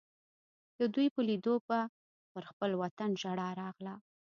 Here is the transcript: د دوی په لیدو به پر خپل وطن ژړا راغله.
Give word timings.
د 0.79 0.81
دوی 0.93 1.07
په 1.15 1.21
لیدو 1.29 1.55
به 1.67 1.79
پر 2.31 2.43
خپل 2.51 2.71
وطن 2.81 3.09
ژړا 3.21 3.49
راغله. 3.61 3.95